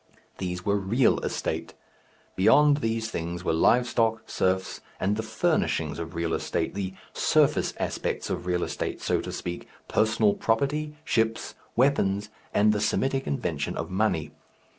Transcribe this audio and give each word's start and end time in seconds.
These 0.39 0.65
were 0.65 0.77
"real" 0.77 1.19
estate. 1.19 1.75
Beyond 2.35 2.77
these 2.77 3.11
things 3.11 3.43
were 3.43 3.53
live 3.53 3.85
stock, 3.85 4.23
serfs, 4.25 4.81
and 4.99 5.15
the 5.15 5.21
furnishings 5.21 5.99
of 5.99 6.15
real 6.15 6.33
estate, 6.33 6.73
the 6.73 6.95
surface 7.13 7.75
aspect 7.79 8.27
of 8.31 8.47
real 8.47 8.63
estate, 8.63 8.99
so 8.99 9.21
to 9.21 9.31
speak, 9.31 9.67
personal 9.87 10.33
property, 10.33 10.95
ships, 11.05 11.53
weapons, 11.75 12.29
and 12.51 12.73
the 12.73 12.81
Semitic 12.81 13.27
invention 13.27 13.77
of 13.77 13.91
money. 13.91 14.31